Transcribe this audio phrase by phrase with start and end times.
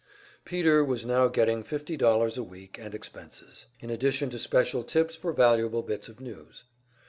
[0.45, 5.15] Peter was now getting fifty dollars a week and expenses, in addition to special tips
[5.15, 6.63] for valuable bits of news.